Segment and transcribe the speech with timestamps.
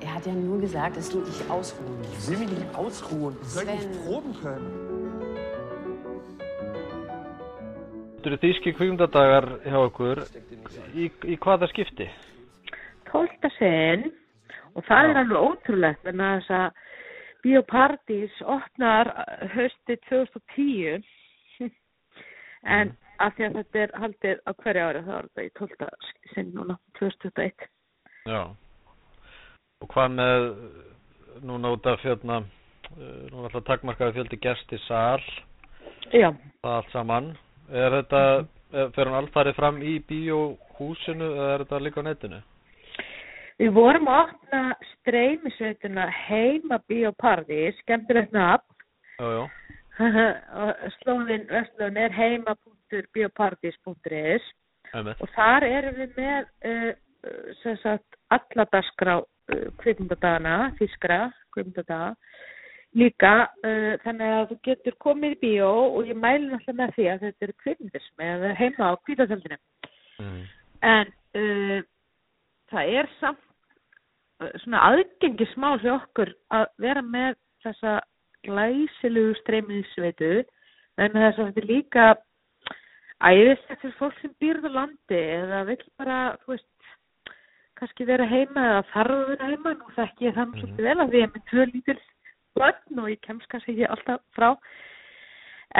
[0.00, 3.36] Er hat ja nur gesagt, dass du dich ausruhen Ich will mich nicht ausruhen.
[3.42, 4.04] Ich soll nicht Sven.
[4.04, 4.70] proben können.
[8.20, 10.18] Þetta eru þýski kvíkmyndadagar hjá okkur.
[10.92, 12.08] Í, í hvaða skipti?
[13.10, 14.10] tólta sinn
[14.76, 16.86] og það er alveg ótrúlegt en að þess að
[17.44, 19.12] Bíóparadís opnar
[19.54, 21.04] hösti 2010
[22.78, 25.90] en af því að þetta er haldið á hverju ári þá er þetta í tólta
[26.34, 27.68] sinn núna 2021
[28.28, 28.42] Já.
[29.80, 30.48] Og hvað með,
[31.48, 32.42] núna út af hérna,
[32.92, 35.22] eh, núna alltaf takmarkaði fjöldi gest í sal,
[36.10, 36.32] Já,
[36.64, 37.26] það allt saman.
[37.70, 38.20] Er þetta,
[38.74, 42.40] er, fer hann alfarið fram í bíóhúsinu eða er þetta líka á netinu?
[43.60, 44.60] Við vorum að opna
[44.94, 48.64] streymisveituna heima Bíóparadís, skemmtilegt nafn
[49.20, 49.44] Já, já.
[50.64, 50.70] og
[51.00, 54.44] slóðin vestlun er heima.bioparadís.is
[54.94, 55.20] Einmitt.
[55.22, 56.92] og þar erum við með uh,
[57.82, 59.26] sagt alla dagskrá uh,
[59.82, 61.18] kvikmyndadagana, þýskra
[61.54, 62.10] kvikmyndadaga
[62.98, 67.04] líka uh, þannig að þú getur komið í bíó og ég mæli náttúrulega með því
[67.12, 69.58] að þetta eru kvikmyndir sem er heima á kvítatöldinu
[70.20, 70.42] Mm.
[70.84, 71.06] en
[71.40, 71.80] uh,
[72.68, 73.44] það er samt
[74.64, 77.98] svona aðgengismál hjá okkur að vera með þessa
[78.46, 80.32] glæsilegu streymiðsveitu
[81.00, 82.06] en þess að þetta er líka
[83.20, 86.68] æðislegt fyrir fólk sem býrð á landi eða vill bara, þú veist
[87.80, 89.74] kannski vera heima eða þarf að vera heima.
[89.80, 91.98] Nú þekki ég þannig svolítið vel að því er með tvö lítil
[92.58, 94.50] börn og ég kemst kannski ekki alltaf frá.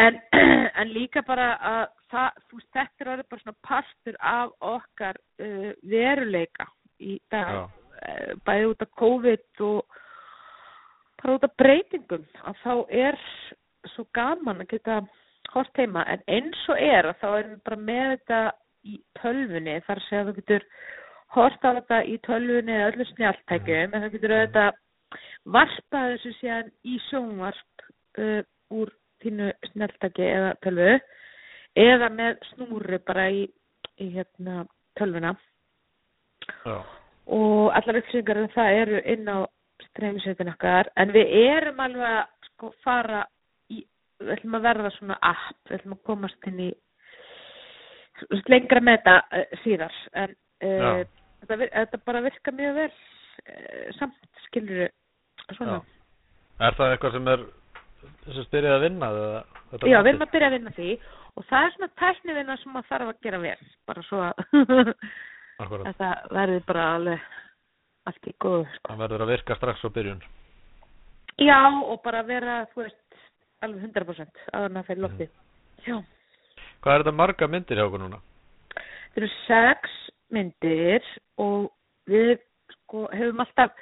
[0.00, 0.20] En,
[0.80, 5.70] en líka bara að það, þú þetta er orðið bara svona partur af okkar uh,
[5.92, 6.68] veruleika
[7.00, 7.54] í dag.
[7.56, 7.79] Já.
[8.00, 9.98] Uh, bæði út af COVID og
[11.20, 12.74] bara út af breytingum að þá
[13.06, 13.18] er
[13.94, 15.00] svo gaman að geta
[15.54, 16.04] hort heima.
[16.06, 18.40] En eins og er að þá erum við bara með þetta
[18.90, 20.66] í tölvunni þar segja að þú getur
[21.36, 24.80] hort á þetta í tölvunni eða öllu snjáltækjum en þú getur auðvitað
[25.56, 27.86] varpað þessu síðan í sjónvarp
[28.22, 30.92] uh, úr þínu snjáltæki eða tölvu
[31.78, 33.44] eða með snúru bara í,
[34.00, 34.64] í hérna
[34.98, 35.36] tölvuna.
[36.64, 36.99] Já.
[37.30, 39.38] Og allar upplýsingar um það eru inn á
[39.90, 40.90] streymisveitin okkar.
[40.98, 43.22] En við erum alveg að sko fara
[43.70, 43.84] í,
[44.20, 46.70] við ætlum að verða svona app, við ætlum að komast inn í
[48.50, 50.02] lengra með þetta uh, síðar.
[50.22, 50.34] En
[50.66, 51.04] uh,
[51.44, 54.90] þetta, þetta bara virka mjög vel uh, samt skilur
[55.56, 55.78] svona.
[55.78, 55.96] Já.
[56.60, 57.48] Er það eitthvað sem er
[58.50, 59.08] styrjað að vinna?
[59.14, 60.92] eða þetta Já, við erum að byrja að vinna því.
[61.38, 63.58] Og það er svona tæknivinna sem maður þarf að gera vel.
[63.88, 64.40] Bara svo að
[65.60, 65.86] Akkúrat.
[65.90, 67.26] þetta verði bara alveg
[68.10, 68.88] allt í góðu sko.
[68.92, 70.22] Það verður að virka strax á byrjun.
[71.40, 73.20] Já, og bara vera, veist,
[73.64, 75.28] alveg 100% að hann að fyrir lofti.
[75.86, 76.00] Já,
[76.80, 78.20] Hvað er þetta marga myndir hjá okkur núna?
[79.10, 79.94] þetta eru sex
[80.30, 81.06] myndir
[81.42, 81.70] og
[82.08, 82.38] við
[82.76, 83.72] sko hefum alltaf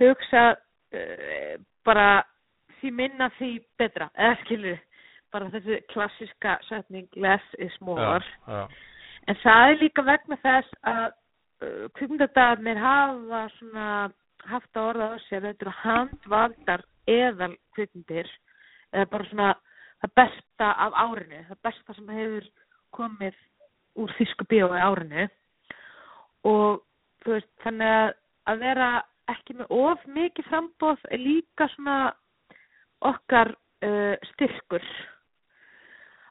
[0.00, 1.54] hugsað uh,
[1.86, 2.22] bara
[2.80, 4.80] því minna því betra, eða skilur
[5.32, 8.20] bara þessi klassiska setning less is more.
[8.20, 8.66] Já, já.
[9.30, 11.04] En það er líka vegna þess að
[11.62, 13.88] uh, kvikmyndadagarnir hafa svona
[14.50, 18.30] haft að orða á að þetta eru handvaldar eðal kvikmyndir
[18.92, 19.50] eða bara svona
[20.02, 22.48] það besta af árinu, það besta sem hefur
[22.92, 23.38] komið
[24.02, 25.28] úr þýsku bíói árinu.
[26.48, 26.82] Og
[27.22, 28.10] veist, þannig að
[28.50, 28.88] að vera
[29.30, 31.96] ekki með of mikið frambóð er líka svona
[33.06, 34.86] okkar uh, styrkur.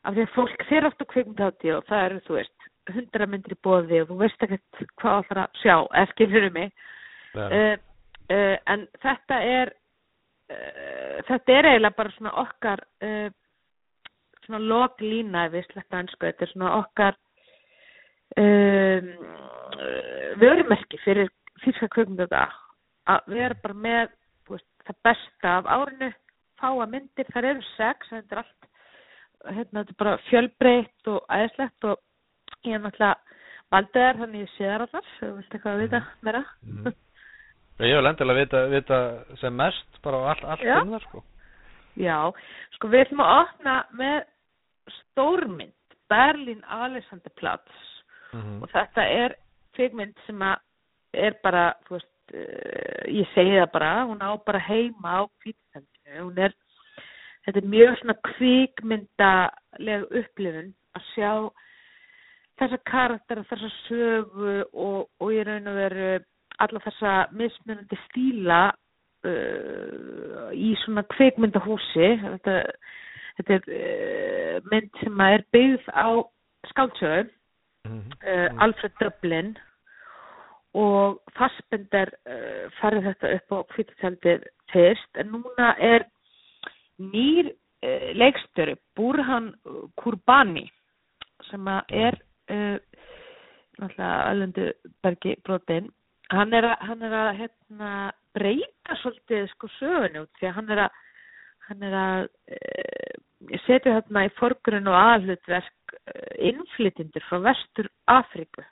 [0.01, 3.55] Af því að fólk fer oft á kvikmyndahátti og það eru, þú veist, hundra myndir
[3.55, 6.71] í bóði og þú veist ekkert hvað allra að sjá, eftir fyrir mig.
[7.35, 7.75] Uh,
[8.33, 9.73] uh, en þetta er
[10.51, 12.85] uh, þetta er eiginlega bara svona okkar
[14.41, 17.19] svona loglína við sletta ansku, þetta er svona okkar
[18.41, 19.11] um,
[20.41, 21.29] vörumerki fyrir
[21.61, 22.47] fyrsta kvökmyndaða
[23.11, 24.11] að vera bara með
[24.49, 26.11] veist, það besta af árinu.
[26.61, 28.67] Fáa myndir, þar eru sex þetta er allt
[29.49, 32.01] hérna, þetta er bara fjölbreytt og æðislegt og
[32.67, 33.15] ég er náttúrulega
[33.71, 36.93] valdið þær þannig ég sé þær allar, þú vilt eitthvað að vita meira Mhm.
[37.81, 38.97] Ég vil endilega vita, vita
[39.41, 40.81] sem mest bara allt, allt Já.
[40.83, 41.23] um það sko.
[41.97, 42.17] Já,
[42.75, 44.19] sko við ætlum að opna með
[44.99, 47.87] stórmynd Berlin Alexanderplatz
[48.31, 49.33] Mm og þetta er
[49.75, 50.61] kvikmynd sem að
[51.19, 56.29] er bara, þú veist, uh, ég segi það bara, hún á bara heima á kvítstendinu,
[56.29, 56.53] hún er,
[57.43, 61.31] þetta er mjög svona kvikmyndaleg upplifun að sjá
[62.61, 66.11] þessa karaktera, þessa sögu og, og í raun og veru
[66.61, 72.09] alla þessa mismunandi stíla uh, í svona kvikmyndahúsi.
[72.21, 72.57] Þetta,
[73.39, 76.07] þetta er uh, mynd sem er byggð á
[76.69, 77.29] skáldsögu
[77.85, 78.11] Mhm.
[78.27, 79.57] uh, Alfred Dublin.
[80.73, 85.09] Og Fassbender uh, farið þetta upp á kvítutjaldið fyrst.
[85.19, 86.05] En núna er
[87.01, 89.51] nýr uh, leikstjóri Burhan
[89.99, 90.69] Kurbani
[91.49, 92.19] sem að er
[92.51, 94.67] náttúrulega Ölendu
[95.03, 95.89] Bergi brotin
[96.31, 97.93] hann er að, hann er að hérna,
[98.35, 100.99] breyta svolítið sko sögunni út því að hann er að
[101.67, 102.21] hann er að
[102.55, 108.63] uh, setja þarna í forgrunn og aðhlutverk uh, innflytindur frá vestur Afríku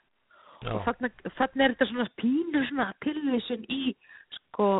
[0.60, 0.72] Já.
[0.74, 3.94] og þarna, þarna er þetta svona pínu svona tilvísun í
[4.36, 4.72] sko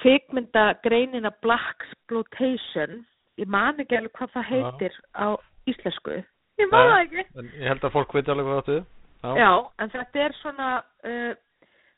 [0.00, 3.02] kvikmyndagreinina Black Exploitation.
[3.40, 5.26] Ég man ekki alveg hvað það heitir á
[5.68, 6.20] íslensku
[6.62, 8.84] ég man það ekki En ég held að fólk veit alveg hvað þetta er.
[9.24, 9.30] Já.
[9.40, 10.68] Já, en þetta er svona
[11.08, 11.32] uh,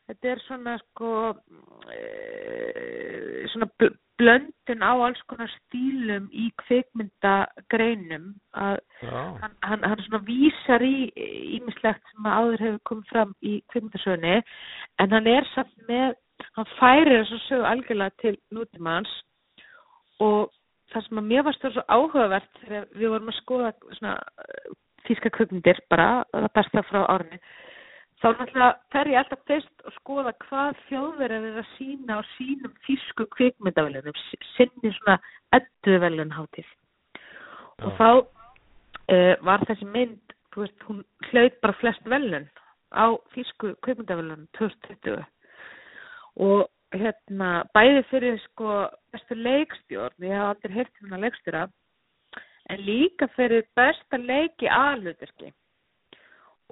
[0.07, 1.39] þetta er svona sko uh,
[3.53, 10.81] svona bl blöndun á alls konar stílum í kvikmyndagreinum að hann, hann, hann svona vísar
[10.87, 11.13] í
[11.59, 14.37] ímislegt sem áður hefur komið fram í kvikmyndasögunni
[15.05, 16.09] en hann er samt með
[16.57, 19.13] hann færir þessu sögu algjörlega til nútímans
[20.25, 20.49] og
[20.93, 24.75] það sem að mér varst það svo áhugavert þegar við vorum að skoða svona uh,
[25.07, 27.41] þýska kvikmyndir bara, það besta frá árinu
[28.17, 32.77] þá náttúrulega fer ég alltaf fyrst að skoða hvað þjóðverðar er að sína á sínum
[32.87, 34.21] þýsku kvikmyndavelunum
[34.55, 35.19] sinni svona
[35.59, 36.71] edduvelun hátíð
[37.85, 42.49] og þá uh, var þessi mynd þú veist, hún hlaut bara flest velun
[42.97, 45.21] á þýsku kvikmyndavelunum 2020
[46.47, 46.67] og
[47.01, 51.67] hérna bæði fyrir sko bestu leikstjórn, ég hef aldrei um það leikstjóra
[52.71, 55.53] en líka fyrir besta leiki aðluturki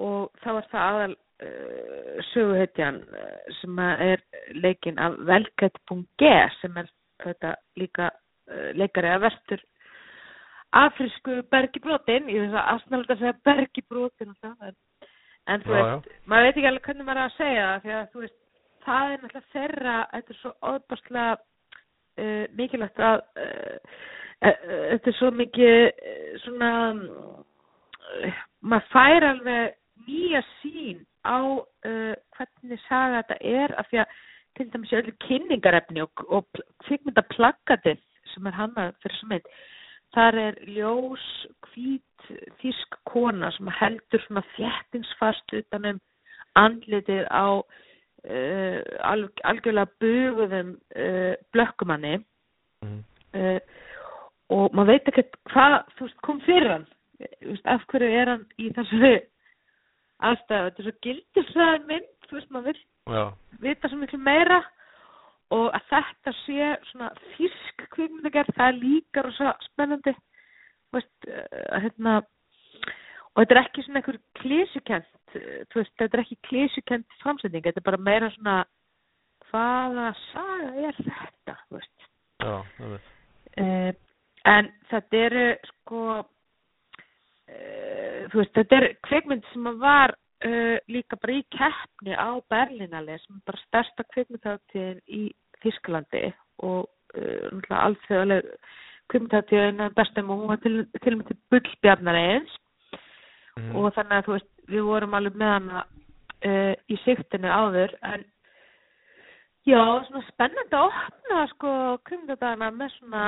[0.02, 4.24] og þá er það aðal uh, söguhetjan uh, sem er
[4.58, 6.90] leikin af Velket.g sem er
[7.22, 9.62] þetta líka uh, leikari að vestur
[10.74, 14.78] afrísku bergibrotin ég finnst að aðsnalda að segja bergibrotin alltaf, en,
[15.46, 17.94] en þú Já, veist maður veit ekki alveg hvernig maður á að segja það því
[17.98, 18.40] að þú veist
[18.84, 24.02] það er náttúrulega þeirra þetta er svo óbærslega uh, mikilvægt að uh,
[24.44, 25.80] þetta er svo mikið
[26.44, 26.70] svona
[28.60, 31.40] maður fær alveg nýja sín á
[31.80, 34.18] hvernig saga þetta er af því að
[34.58, 38.02] til dæmis í öllu kynningarefni og, og pl- kvikmyndaplaggatið
[38.34, 39.48] sem er hannað fyrir mynd
[40.14, 41.24] þar er ljós,
[41.70, 42.28] hvít,
[42.60, 45.98] þísk kona sem heldur svona þjættingsfast utanum
[46.58, 47.64] andlitið á
[48.24, 52.18] uh, alg, algjörlega buguðum uh, blökkumanni.
[52.84, 53.00] Mhm.
[53.34, 53.60] uh,
[54.54, 56.84] og maður veit ekkert hvað kom fyrir hann.
[57.40, 59.14] Veist, af hverju er hann í þessu
[60.24, 62.78] aðstæðu, þetta er svo gildisræðin mynd, veist, maður
[63.08, 63.24] vil
[63.64, 64.60] vita svo miklu meira.
[65.54, 70.14] Og að þetta sé svona þýsk kvikmyndagerð, það er líka rosa spennandi.
[70.94, 72.14] Veist, að hérna
[73.34, 75.10] og þetta er ekki svona einhver klísukent
[75.74, 78.56] veist, þetta er ekki klísukent framsetning, þetta er bara meira svona
[79.50, 81.98] hvaða saga er þetta, þú veist?
[82.44, 82.54] Já,
[83.62, 83.92] uh,
[84.54, 86.26] en þetta eru sko uh,
[88.30, 93.38] þú veist, þetta er kvikmynd sem var uh, líka bara í keppni á Berlinale sem
[93.38, 95.22] er bara stærsta kvikmyndhátíðin í
[95.64, 96.26] Þísklandi
[96.66, 98.42] og náttúrulega alþjóðleg
[99.12, 102.52] kvikmyndhátíðin er bestum og hún var til, til og með til bullbjarnar eins
[103.54, 103.76] Mhm.
[103.78, 105.82] og þannig að þú veist, við vorum alveg með hana
[106.44, 108.24] uh, í siktinu áður en
[109.68, 111.74] já, svona spennandi að opna sko
[112.08, 113.22] kvikmyndadagana með svona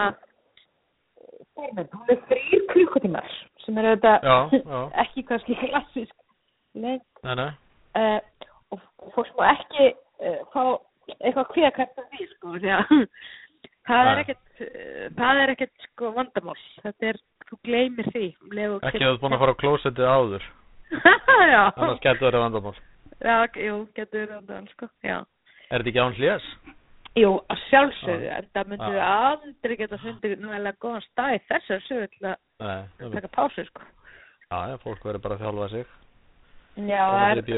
[1.53, 3.31] stærmynd, hún er þrýr klukkutímar
[3.65, 4.81] sem er auðvitað Já, já.
[5.05, 6.15] ekki kannski klassisk
[6.75, 7.49] lengt Nei, nei.
[7.97, 10.63] uh, og, og fólk má ekki uh, fá
[11.21, 12.95] eitthvað kvíðakvæmt af því sko því að
[13.89, 14.65] það er ekkert
[15.23, 18.27] það er ekkert sko vandamál þetta er, þú gleymir því
[18.77, 20.47] og Ekki að þú ert búin að fara á klósettið áður.
[21.55, 22.77] já, Annars getur það vandamál.
[23.21, 23.37] já,
[23.67, 25.17] jú, getur verið vandamál sko, já
[25.67, 26.45] Er þetta ekki án hlés?
[27.17, 28.35] Jú, að sjálfsögðu, Já.
[28.37, 29.07] en það við Já.
[29.09, 32.37] aldrei geta fundið náðilega góðan stað í þessar sögur til að
[33.01, 33.87] það taka pásu, sko.
[34.47, 35.95] Já, já, fólk verður bara að þjálfa sig.
[36.77, 37.51] Já, það er,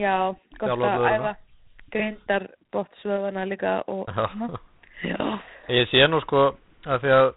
[0.00, 0.16] já,
[0.56, 1.34] gott að æfa
[1.92, 4.08] greindar bóttsvöðuna líka og,
[5.04, 5.18] já,
[5.68, 6.46] Ég sé nú sko
[6.88, 7.28] að því að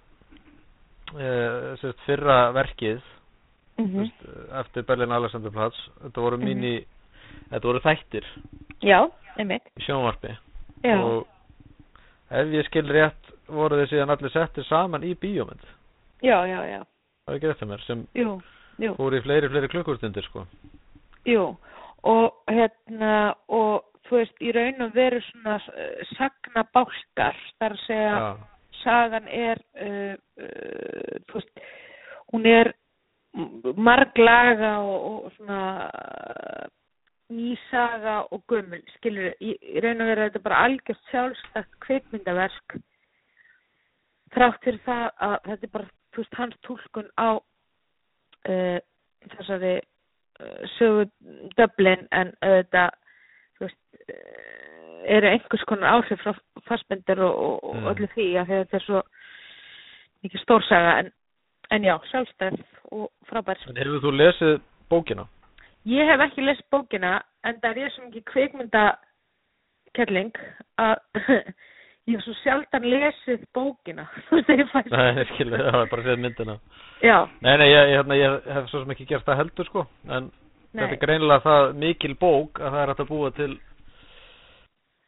[1.13, 3.03] sérst, fyrra verkið
[3.81, 4.09] mm.
[4.61, 6.75] eftir Berlin Alexanderplatz þetta voru mín í
[7.51, 8.27] þetta voru þættir.
[8.85, 8.99] Já,
[9.85, 10.33] sjónvarpi.
[10.85, 11.25] Já, og
[12.29, 15.65] ef ég skil rétt voru þið síðan allir settir saman í bíómynd.
[16.23, 16.81] Já, já, já,
[17.25, 18.37] það er ekki rétt að mér sem jú,
[18.81, 20.45] jú, fór í fleiri fleiri klukkustundir sko.
[21.29, 21.45] Jú,
[22.05, 27.85] og hérna, og þú veist, í raun og veru svona uh, sagna bálkar, þar að
[27.85, 28.27] segja Já,
[28.83, 31.63] sagan er uh, uh, veist,
[32.33, 32.73] hún er
[33.75, 35.61] marglaga og, og svona
[37.29, 42.77] nýsaga og gömul, skilur í, í raun og veru er þetta bara algjört sjálfstætt kvikmyndaverk
[44.35, 48.77] þrátt fyrir það að þetta er bara, veist, hans túlkun á uh,
[49.35, 51.07] þessari uh, sögu
[51.57, 52.99] döblin en auðvitað,
[53.57, 54.54] þú veist, uh,
[55.05, 56.33] eru einhvers konar áhrif frá
[56.67, 57.85] fassbendur og, og, Mm.
[57.91, 58.99] öllu því að þetta er svo
[60.23, 61.07] mikið stórsaga en,
[61.71, 62.55] en já, sjálfstæð
[62.91, 63.57] og frábær.
[63.69, 64.59] en hefur þú lesið
[64.89, 65.25] bókina?
[65.85, 70.33] Ég hef ekki lesið bókina en það er ég sem ekki kvikmyndakelling
[70.81, 70.95] að
[72.07, 74.05] ég hef svo sjaldan lesið bókina.
[74.91, 76.55] Nei, ég skilur, það var bara séð myndina
[77.03, 79.81] Já, Nei, nei, ég, ég, hérna, ég hef svo sem ekki gert það heldur sko
[80.09, 80.31] en
[80.75, 80.95] þetta nei.
[80.95, 83.53] er greinilega það mikil bók að það er að búa til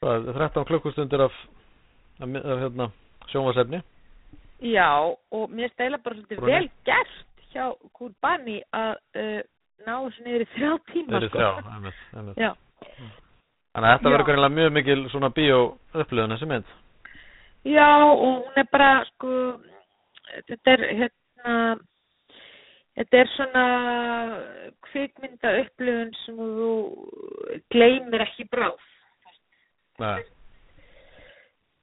[0.03, 1.35] hvað, 13 klukkustundir af,
[2.21, 2.89] af, af hérna,
[3.31, 3.81] sjónvarsefni
[4.65, 4.89] Já,
[5.31, 6.53] og mér stæla bara svolítið Brúni.
[6.53, 9.41] vel gert hjá Kurbani að uh,
[9.85, 11.37] ná þessu niður í þrjá tíma Þeir eru sko.
[11.37, 12.41] þrjá, einmitt, einmitt.
[12.41, 12.51] Já,
[13.77, 15.59] Þannig að þetta verður greinilega mjög mikil svona bíó
[15.93, 16.73] upplöðun þessi mynd
[17.67, 19.31] Já, og hún er bara sko
[20.49, 21.55] þetta er hérna
[22.97, 23.65] þetta er svona
[24.89, 26.71] kvikmynda upplifun sem þú
[27.73, 28.79] gleymir ekki bráð
[29.97, 30.23] Nei,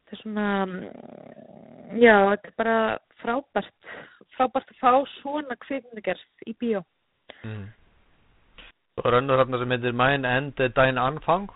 [0.05, 2.77] þetta er svona mm, já, þetta er bara
[3.23, 3.89] frábært
[4.37, 6.85] frábært að fá svona kvikmyndagerð í bíó.
[7.45, 7.67] Mm.
[9.05, 11.49] Önnur hérna sem heitir Mein Ende Dein Anfang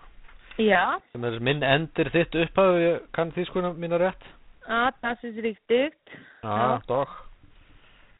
[0.58, 4.24] Já, sem er minn endir þitt ég kann þýskuna mína rétt.
[4.66, 6.82] Að það riktigt Já, Já.
[6.88, 7.14] dog.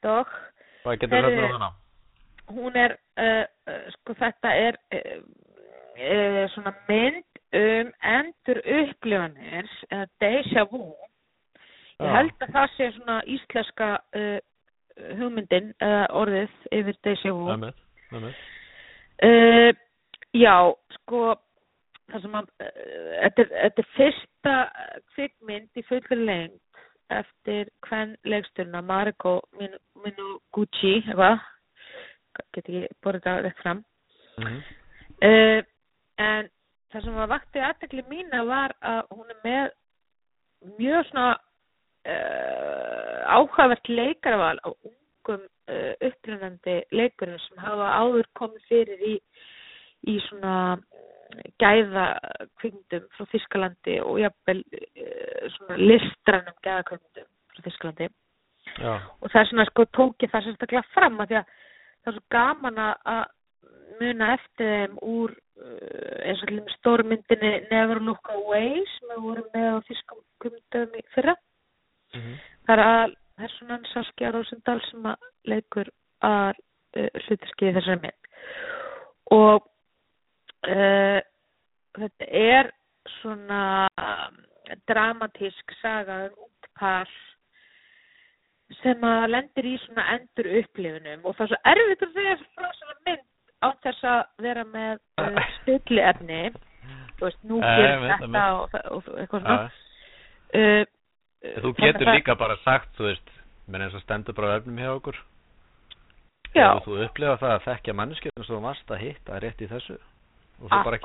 [0.03, 0.31] Doch
[0.85, 1.73] Hvað getur hana?
[2.49, 5.19] hún er uh, uh, sko þetta er uh,
[5.99, 7.25] uh, svona mynd
[7.59, 10.83] um endur upplifanir eða deja vu
[11.99, 12.13] ég Já.
[12.15, 14.39] held að það sé svona íslenska uh,
[15.19, 17.81] hugmyndin eða orðið yfir deja vu Einmitt,
[18.13, 18.37] einmitt.
[19.25, 19.73] uh,
[20.37, 20.55] já
[20.99, 21.23] sko
[22.13, 24.55] það sem að þetta, er, er fyrsta
[25.15, 26.61] kvikmynd í fullri lengd
[27.11, 31.41] eftir hvern leiksturna Mariko Min- Minoguchi eitthvað
[32.55, 33.83] get ekki borðið það rétt fram
[34.39, 34.59] Mhm.
[35.27, 35.61] uh,
[36.19, 36.49] en
[36.93, 39.67] það sem var vakti aðtekli mína var að hún er með
[40.79, 41.29] mjög svona
[42.09, 49.15] uh, áhugavert leikaraval á ungum uh, upprennandi leikurinn sem hafa áður komið fyrir í,
[50.09, 50.55] í svona
[51.61, 52.07] gæða
[52.59, 58.11] kvikmyndum frá Þískalandi og jafnvel uh, listrannum gæða kvikmyndum frá Þískalandi
[58.79, 61.53] Já, og það er svona sko tók ég það sérstaklega fram að því að
[61.99, 63.25] það er svo gaman að að
[63.99, 69.69] muna eftir þeim úr eins og allir stórmyndinni Never Look Away sem við vorum með
[69.75, 71.35] á þýskum kumdöfum í fyrra.
[72.15, 72.37] Mhm.
[72.67, 75.91] það er að personan Saskia Rosendal sem að leikur
[76.25, 76.55] að
[76.97, 78.31] uh, hluturski í þessari mynd.
[79.37, 79.69] Og
[80.69, 81.21] uh,
[81.99, 82.73] þetta er
[83.21, 83.63] svona
[84.89, 87.11] dramatísk saga um út par
[88.83, 92.69] sem að lendir í svona endur upplifunum og það er svo erfitt að segja frá
[92.77, 93.27] svona mynd
[93.65, 96.43] á þess að vera með uh, spilli efni
[97.19, 99.59] þú veist, nú gerir þetta og, og, og eitthvað svona
[100.55, 100.85] uh,
[101.39, 103.29] Þú getur líka bara sagt, þú veist,
[103.71, 105.19] menn eins og stendur bara á efnum hjá okkur.
[106.51, 109.69] Já, Hefur þú upplifað það að þekkja eins og þú varst að hitta rétt í
[109.71, 109.99] þessu?
[110.59, 111.05] Og akkurat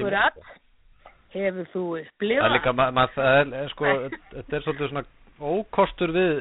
[1.34, 3.94] hefur þú Það er upplifað líka, ma ma það er, er sko,
[4.34, 5.06] þetta er svolítið svona
[5.54, 6.34] ókostur við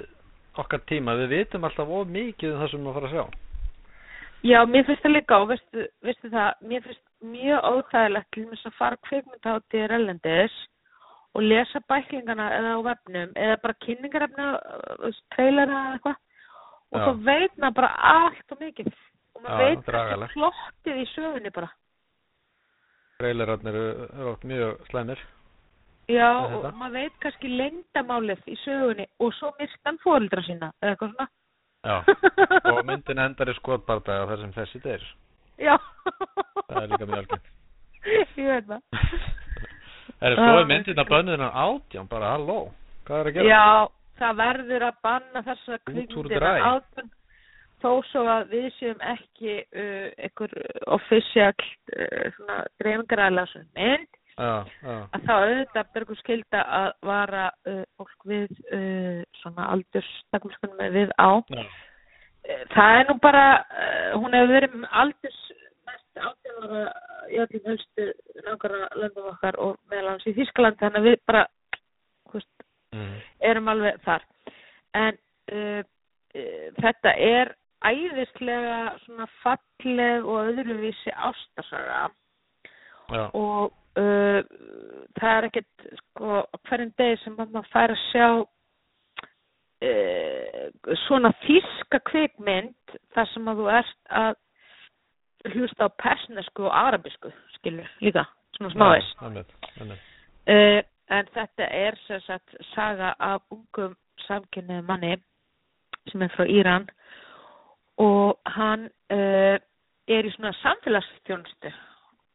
[0.62, 1.16] okkar tíma.
[1.20, 3.24] Við vitum alltaf of mikið um það sem við fara að sjá.
[4.42, 8.68] Já, mér finnst það líka og veistu, veistu það, mér finnst mjög óþægilegt til þess
[8.68, 10.56] að fara kvikmyndháttið erlendis
[11.32, 14.48] og lesa bæklingana eða á vefnum eða bara kynningarefni
[15.34, 16.18] trailera eða eitthvað
[16.92, 17.04] og Já.
[17.04, 21.06] þá veit maður bara allt og mikið og maður Já, veit þetta er plottið í
[21.14, 21.70] sögunni bara
[23.22, 25.20] Trailerarnir eru, oft mjög slæmir.
[26.10, 31.12] Já, og maður veit kannski lengdamálið í sögunni og svo mistan fóreldra sína eða eitthvað
[31.12, 31.28] svona.
[32.72, 35.08] og myndin endar í skotbardaga þar sem þessi deyr.
[35.62, 35.74] Já
[36.68, 37.48] Það er líka mjög algengt.
[38.42, 38.84] Ég veit það
[40.18, 42.60] Það er svo er myndin að bönnuðin átján, bara halló.
[43.06, 43.50] Hvað er að gera?
[43.50, 43.66] Já,
[44.22, 46.54] það verður að banna þessa Út úr kvikmyndir dræ.
[46.70, 47.12] átján
[47.82, 50.52] þó svo að við séum ekki uh, einhver
[50.94, 54.94] official uh, svona dreifingaræðlega mynd Já, já.
[55.12, 61.30] að þá auðvitað bergur skilda að vara uh, fólk við uh, svona aldurstakmjöskunum við á
[61.52, 61.64] Já.
[62.42, 65.40] Eh, það er nú bara uh, hún hefur verið aldurs
[65.86, 66.80] mest átján ára
[67.30, 68.06] í öllum helstu
[68.46, 71.44] nákvæmra löndum okkar og meðal hans í Þískaland þannig að við bara
[72.30, 73.20] þú veist, Mhm.
[73.40, 74.24] erum alveg þar
[74.94, 75.16] en
[75.52, 75.82] uh,
[76.36, 82.10] uh, þetta er æðislega svona falleg og öðruvísi ástarsaga
[83.12, 83.30] Já.
[83.32, 84.40] og uh,
[85.18, 86.28] það er ekkert sko
[86.68, 88.28] hverjum degi sem maður fær að sjá
[89.88, 90.64] uh,
[91.06, 94.32] svona þíska kvikmynd þar sem að þú ert að
[95.52, 98.22] hlusta á persnesku og arabisku skilur líka,
[98.56, 98.94] svona
[99.26, 100.02] einmitt, einmitt.
[100.46, 100.80] uh,
[101.12, 103.96] en þetta er sem sagt saga af ungum
[104.26, 105.16] samkynniðu manni
[106.10, 106.86] sem er frá Íran
[108.02, 109.56] og hann uh,
[110.08, 111.70] er í svona samfélagsþjónustu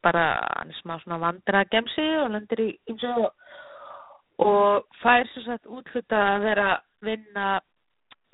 [0.04, 0.26] bara
[0.60, 3.32] hann er smá svona vandragemsi og lendir í eins og
[4.38, 7.48] og fær sem sagt útluta að vera að vinna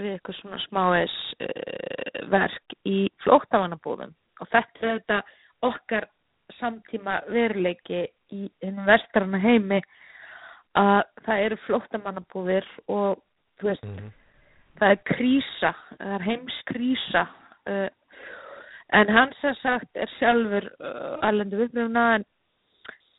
[0.02, 5.22] við eitthvað svona smáis uh, verk í flóttavannabúðum og þetta er þetta
[5.64, 6.08] okkar
[6.60, 8.02] samtíma veruleiki
[8.36, 9.80] í hennum vestrana heimi
[10.76, 13.22] að það eru flóttamannabúðir og
[13.62, 14.12] þú veist, Mhm.
[14.80, 17.24] það er krísa, það er heimskrísa
[17.70, 17.90] uh,
[18.92, 22.26] en hann sem sagt er sjálfur uh, allendu upplifna en,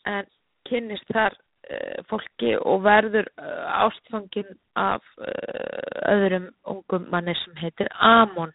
[0.06, 0.26] en
[0.68, 7.88] kynnist þar uh, fólki og verður uh, ástfangin af uh, öðrum ungum manni sem heitir
[7.94, 8.52] Amon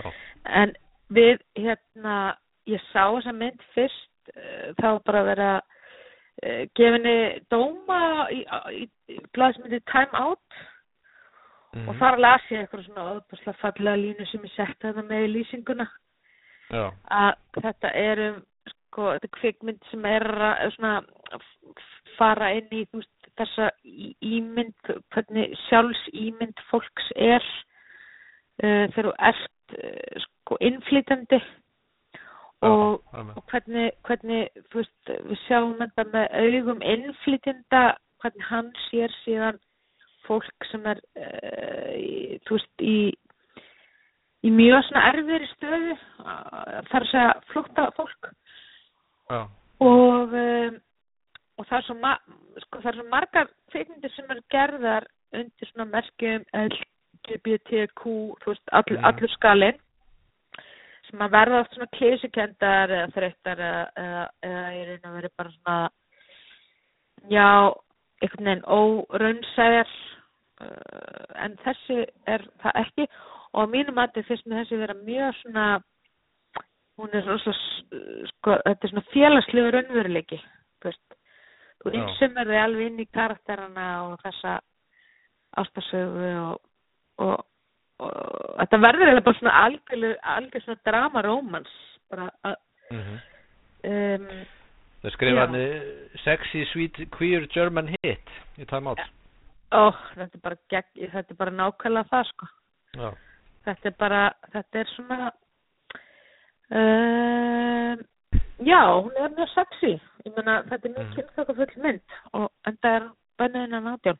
[0.00, 0.10] Já.
[0.44, 0.74] en
[1.14, 2.34] við hérna
[2.70, 8.44] ég sá þessa mynd fyrst uh, þá bara vera uh, gefinni dóma í,
[8.82, 10.62] í, í blaðsmyndi Time Out
[11.74, 11.88] Mhm.
[11.88, 15.32] og þar las ég eitthvað svona öðbúrslega fallega línu sem ég setti þetta með í
[15.34, 15.86] lýsinguna
[16.70, 16.84] Já.
[17.10, 18.36] að þetta er um
[18.70, 20.92] sko, þetta er kvikmynd sem er að svona
[21.34, 21.82] f-
[22.18, 23.70] fara inn í veist, þessa
[24.22, 27.42] ímynd hvernig sjálfs ímynd fólks er
[28.62, 31.40] uh, þegar þú ert uh, sko innflytandi
[32.64, 37.82] og, og hvernig, hvernig veist, við sjáum þetta með augum innflytjenda
[38.22, 39.58] hvernig hann sér síðan
[40.26, 42.96] fólk sem er uh, þú veist í
[44.44, 48.30] í mjög svona erfiðri stöðu uh, þar að segja flótta fólk
[49.30, 49.40] Já.
[49.80, 50.80] og um,
[51.54, 52.12] og það er svo ma
[52.64, 58.02] sko, það er svo margar kveikmyndir sem er gerðar undir svona merkjum LGBTQ
[58.42, 59.04] þú veist, all, Mhm.
[59.08, 59.80] allur skalinn
[61.08, 65.30] sem að verða oft svona klísikendar eða þreyttar eða, eða, eða í raun að vera
[65.38, 65.90] bara svona
[67.30, 67.48] já,
[68.24, 69.94] einhvern veginn óraunsæðar
[70.64, 73.08] uh, en þessi er það ekki
[73.54, 75.66] og á mínum mati finnst mér þessi vera mjög svona
[76.98, 80.40] hún er rosa sko, þetta er svona félagslegu raunveruleiki
[80.84, 81.96] þú Já.
[82.00, 84.58] einsumir þig alveg inn í karakterana og þessa
[85.60, 86.60] ástasögu og,
[87.22, 87.42] og,
[88.02, 88.14] og
[88.60, 90.06] þetta verður eða bara svona algjör,
[90.36, 91.74] algjör svona drama rómans
[92.10, 92.60] bara að
[92.90, 93.18] Mhm.
[93.84, 94.46] um,
[95.04, 95.44] Það skrifa Já.
[95.44, 95.56] hann
[96.24, 99.00] Sexy Sweet Queer German Hit í Time Out.
[99.74, 102.46] ó, þetta er bara gegn, þetta er bara nákvæmlega það sko
[102.96, 103.10] Já.
[103.66, 104.22] þetta er bara,
[104.54, 105.18] þetta er svona
[106.70, 108.04] um,
[108.64, 109.92] já, hún er mjög sexy
[110.24, 111.14] ég meina, þetta er mjög Mhm.
[111.18, 112.00] kynþokkafull mynd
[112.32, 114.18] og enda er bönnuðin að nátján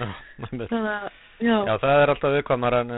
[0.00, 0.08] Já,
[1.38, 2.90] já, Já, það er alltaf viðkvæmar en,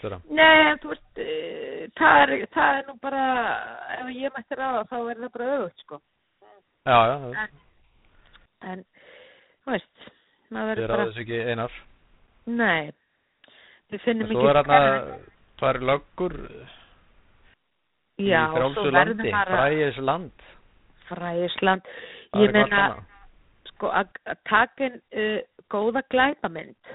[0.00, 0.18] störa.
[0.30, 3.22] nei, þú veist eh, það er, það er nú bara
[3.98, 6.00] ef ég mætti ráða þá er það bara öfugt sko.
[6.86, 7.50] Já, já, það- en,
[8.72, 8.84] en
[9.64, 10.10] þú veist
[10.50, 11.72] þið er bara, aðeins ekki einar.
[12.46, 12.92] nei.
[13.90, 15.26] Við finnum ekki er hann
[15.60, 16.34] tvær löggur
[18.18, 18.42] já,
[18.74, 20.46] svo fræðis land.
[21.08, 22.86] fræðisland Það ég er meina
[23.70, 24.08] sko að
[24.86, 25.40] inn uh,
[25.72, 26.90] góða glæpamynd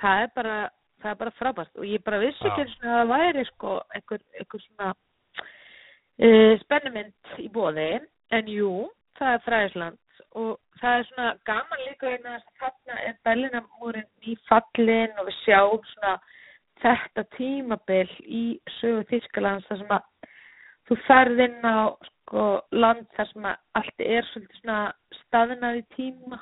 [0.00, 0.56] það er bara
[1.02, 3.78] það er bara frábært og ég bara vissi ekki eins og að það væri sko
[3.96, 7.88] einhver, einhver svona uh, spennumynd í bóði
[8.32, 8.72] en jú,
[9.18, 9.98] það er fræðisland
[10.38, 15.38] og það er svona gaman líka þess að þarna er Berlinamúrin í fallin og við
[15.42, 16.14] sjáum svona
[16.82, 18.44] þetta tímabil í
[18.78, 20.08] sögu Þýskalands þar sem að
[20.88, 24.80] þú ferð inn á sko land þar sem að allt er svolítið svona
[25.20, 26.40] staðnað í tíma.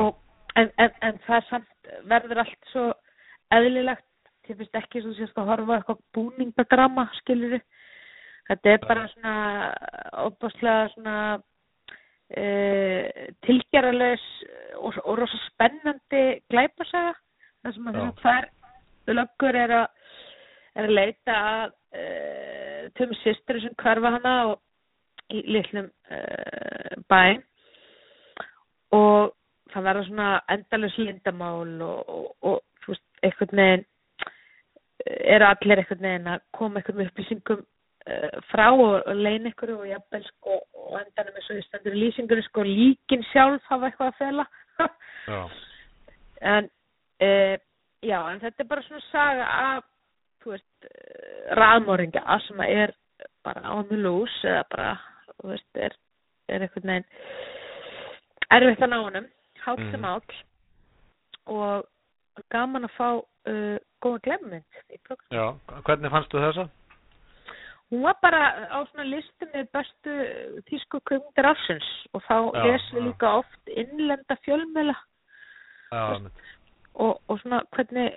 [0.00, 0.10] Og
[0.58, 2.86] en, en, en það samt verður allt svo
[3.56, 4.06] eðlilegt.
[4.50, 7.60] Ég finnst ekki svo sérst að horfa eitthvað búningadrama skilur
[8.48, 9.34] þetta er bara svona
[10.24, 11.16] óbáslega svona
[12.34, 12.46] e,
[13.46, 14.26] tilgerðarlegs
[14.80, 17.14] og, og rosa spennandi glæpasaga.
[17.60, 18.50] Þar sem að tvær
[19.10, 19.88] löggur er að
[20.78, 27.22] er að leita að uh, tömmu systri sem hverfa hana og í litlum uh, bæ.
[28.96, 29.32] Og
[29.70, 32.58] það verða svona endalus lindamál og, og, og
[33.26, 33.84] einhvern veginn
[35.06, 40.26] eru allir einhvern veginn að koma einhverjum upplýsingum uh, frá og, leina einhverju og jafnvel
[40.28, 44.46] sko og endanum eins og stendur í lýsingunni sko líkin sjálf hafa eitthvað að fela.
[46.40, 46.70] En
[47.20, 47.56] uh,
[48.00, 49.82] já, en þetta er bara svona saga af
[50.40, 52.94] þú veist, uh, raðmóringa sem að er
[53.44, 54.94] bara loose eða bara,
[55.36, 55.96] þú veist, er,
[56.48, 57.08] er einhvern veginn
[58.50, 59.26] erfitt að ná honum,
[59.64, 60.04] hátt sem Mhm.
[60.04, 60.38] áll.
[61.46, 61.84] Og
[62.52, 65.30] gaman að fá uh, góða glemmynd í program.
[65.34, 66.66] Já, hvernig fannstu þessa?
[67.90, 70.16] Hún var bara á svona listu með bestu
[70.68, 74.94] tísku kveimundar ársins og þá lesum við líka oft innlenda fjölmjöla
[76.94, 78.14] og, og svona hvernig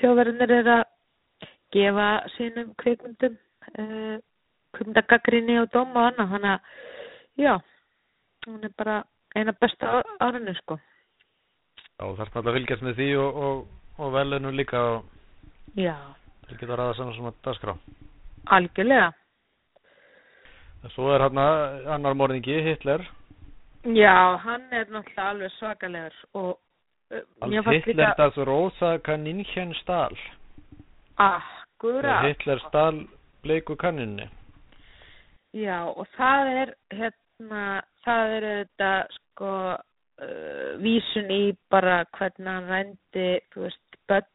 [0.00, 0.82] þjóðverðinir er að
[1.74, 3.38] gefa sínum kveikmyndum
[3.78, 4.18] uh,
[4.74, 6.34] kveikmyndagaggrinni og dóma og annað.
[6.34, 7.54] Þannig að já,
[8.48, 8.98] hún er bara
[9.38, 10.80] eina besta árinu sko
[11.94, 13.58] Já, þarf náttúrulega að fylgjast með því og, og,
[14.02, 15.04] og velunum líka og
[15.78, 15.94] já,
[16.48, 17.74] þeir geta ræða saman svona dagskrá.
[18.56, 19.12] algjörlega
[20.92, 21.44] Svo er hérna
[21.94, 23.06] annar morðingi, Hitler.
[23.84, 26.58] já, hann er náttúrulega alveg svakalegur og
[27.38, 30.18] fannst Hitler líka das rosa Kaninchen stahl.
[31.16, 33.06] akkura Þegar Hitler stal
[33.42, 34.28] bleiku kanninni.
[35.54, 39.50] Já, og það er hérna, það er þetta sko
[40.22, 44.30] uh, vísun í bara hvernig hann rændi, þú veist, börn,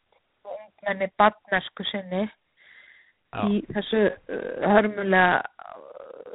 [0.49, 3.45] ungmenni barnesku sinni Já.
[3.45, 5.85] í þessu uh, hörmulega uh,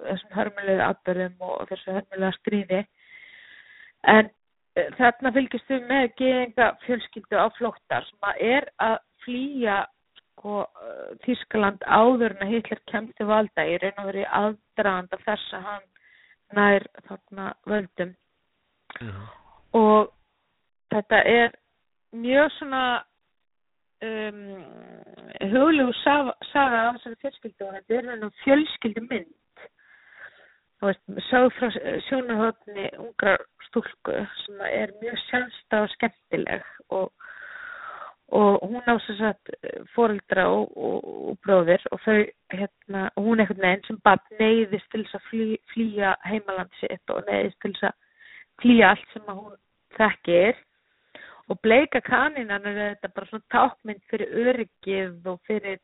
[0.04, 2.82] þessum hörmulega atbyrðum og þessu hörmulega stríði
[4.14, 9.80] en uh, þarna fylgist við með geðinga fjölskyldu á flóttar sem að er að flýja
[10.44, 15.20] sko uh, Þískaland áður en að Hitler kemst til valda í raun og verið aðdraðanda
[15.24, 15.88] þess að hann
[16.54, 18.12] nær þarna völdum
[19.00, 19.26] Mhm.
[19.72, 20.12] og
[20.92, 21.50] þetta er
[22.12, 22.82] mjög svona
[24.02, 24.64] um,
[25.52, 29.34] huglegu saga, af þessari fjölskyldu og þetta er raun og fjölskyldu mynd
[30.78, 31.70] þú veist, sög frá
[32.08, 37.12] sjónahotni ungrar stúlku sem er mjög sjálfstæð og skemmtileg og,
[38.28, 39.54] og hún á sér satt
[39.94, 42.20] fóreldra og, og, og bróðir og þau,
[42.52, 47.24] hérna, hún einhvern veginn sem bara neyðist til þess að flý, flýja heimaland sitt og
[47.30, 48.00] neyðist til þess að
[48.62, 49.56] flýja allt sem hún
[49.98, 50.60] þekkir.
[51.52, 55.80] Og bleika kaninan er þetta bara svona tákmynd fyrir öryggið og fyrir,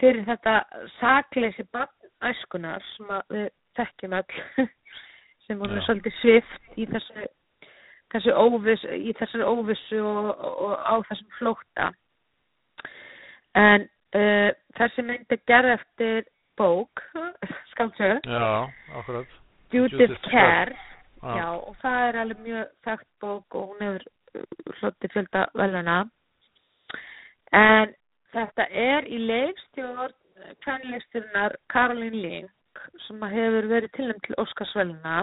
[0.00, 0.62] fyrir þetta
[0.96, 4.40] sakleysi barnæskunar sem við þekkjum öll
[5.46, 7.28] sem hún er svolítið svift í þessu
[8.12, 11.88] þessu óviss, í þessari óvissu og, og, á þessum flótta.
[13.56, 16.24] En uh, þessi mynd er gerð eftir
[16.60, 17.04] bók
[17.72, 18.24] skamsög,
[19.72, 20.74] Judith Kerr
[21.22, 21.34] Já.
[21.38, 25.98] Já, og það er alveg mjög þekkt bók og hún hefur uh, hlotið fjölda veluna.
[27.54, 27.94] En
[28.32, 30.18] þetta er í leikstjórn
[30.64, 35.20] kvenleikstjórnar Caroline Link sem hefur verið tilnæmt til Óskarsveluna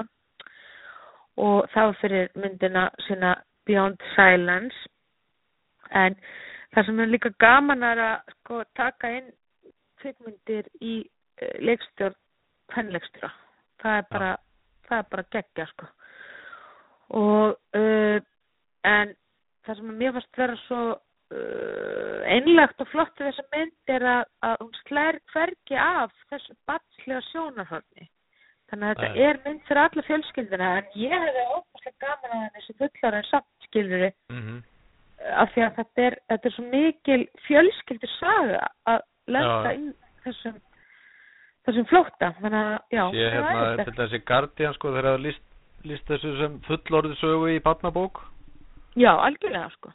[1.40, 3.36] og það var fyrir myndina sína
[3.68, 4.88] Beyond Silence.
[5.92, 6.16] En
[6.76, 9.32] það sem er líka gaman er að sko, taka inn
[10.00, 12.16] kvikmyndir í uh, leikstjórn
[12.72, 13.34] kvenleikstjóra.
[13.84, 14.38] Það er bara
[14.90, 15.90] það er bara geggja sko
[17.20, 18.20] og uh,
[18.86, 19.14] en
[19.66, 24.24] það sem mér fannst vera svo uh, einlagt og flott við þessa mynd er að,
[24.46, 28.10] að hún slær hvergi af þessu batslega sjónarhörni
[28.70, 29.24] þannig að þetta Nei.
[29.26, 33.30] er mynd fyrir alla fjölskyldina en ég hefði óbúslega gaman að henni sem fullar en
[33.32, 34.60] samt skilur Mhm.
[35.36, 39.80] af því að þetta er, þetta er svo mikil fjölskyldur saga að lenda Já.
[39.80, 40.62] í þessum
[41.68, 41.88] þessum
[42.94, 43.86] já, Ég það er hérna, æðislegt.
[43.90, 45.46] til þessi Guardian sko, þeir hafa líst,
[45.84, 48.22] líst þessu sem fullorðið sögu í barnabók.
[48.96, 49.94] já, algjörlega sko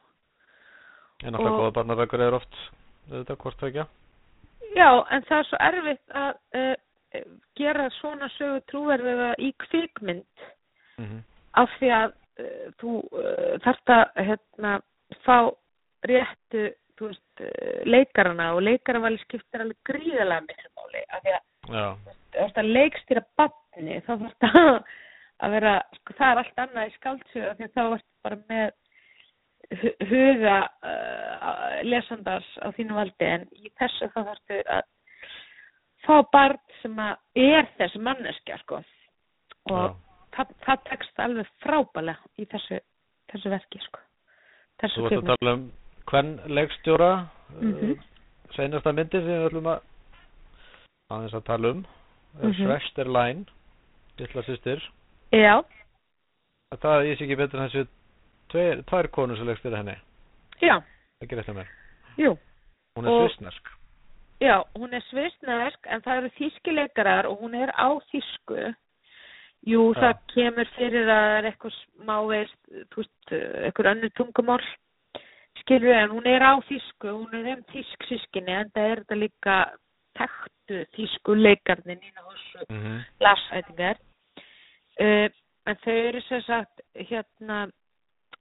[1.24, 2.57] En alltaf góða barnabækur er oft,
[3.11, 3.85] auðvitað, hvort það ekki.
[4.74, 6.74] Já, en það er svo erfitt að uh,
[7.57, 10.50] gera svona sögu trúverðiða í kvikmynd
[10.98, 11.22] Mm
[11.55, 14.72] af því að uh, þú uh, þarft að hérna,
[15.22, 15.37] fá
[16.03, 16.64] réttu
[17.00, 17.42] veist,
[17.87, 24.12] leikarana og leikaravali skiptir alveg gríðalega miklu máli af því að Að leikstýra barni þá
[24.20, 24.81] þarft að,
[25.44, 28.72] að vera sko, það er allt annað í skáldsögu af því þá varst bara með
[29.81, 34.83] hu- huga uh, lesandars á þínu valdi en í þessu þá þarftu að
[36.05, 37.14] fá barn sem að
[37.46, 38.83] er þessi manneskja sko.
[39.72, 39.94] Og
[40.37, 42.81] það, það tekst alveg frábælega í þessu,
[43.33, 44.03] þessu verki sko.
[44.83, 45.64] Þessu Þú varst að tala um
[46.11, 47.12] hvern leikstjóra,
[47.55, 47.94] Mhm.
[47.94, 49.83] uh, seinasta myndi sem við ætlum að
[51.12, 51.84] aðeins að tala um,
[52.40, 52.54] er Mhm.
[52.58, 53.44] Schwesterlein,
[54.18, 54.80] litla systir.
[55.32, 55.62] Já,
[56.74, 57.86] Það ég sé ekki betur en þessu
[58.50, 59.96] tveir, tvær konur sem leikstjóra henni.
[60.60, 60.80] já,
[61.20, 61.68] Það gerir þetta mér.
[62.18, 62.38] jú
[62.96, 63.68] Hún er svissnesk.
[64.40, 68.74] Já, hún er svissnesk en það eru þýskileikarar og hún er á þýsku.
[69.66, 70.00] Jú, Já.
[70.00, 72.58] það kemur fyrir að það er eitthvað smáveist,
[72.90, 73.32] þú veist,
[73.64, 74.60] eitthvað önnur tungumál,
[75.60, 78.96] skilur við, en hún er á þýsku, hún er um þýsk sískinni, en það er
[79.04, 79.70] þetta líka
[80.18, 82.98] tektu þýsku leikarnir Nína Hossu Mm -hmm.
[83.20, 83.96] Larsætingar.
[85.00, 85.29] Uh,
[85.66, 87.68] en þau eru sem sagt hérna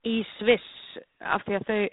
[0.06, 1.88] í Sviss af því að þau,